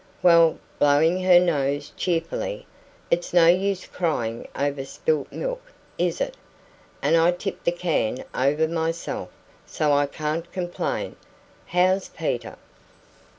[0.23, 2.65] Well" blowing her nose cheerfully
[3.11, 5.61] "it's no use crying over spilt milk,
[5.99, 6.35] is it?
[7.03, 9.29] And I tipped the can over myself,
[9.67, 11.17] so I can't complain.
[11.67, 12.55] How's Peter?"